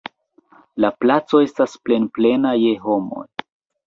[0.85, 3.27] La placo estas plenplena je homoj.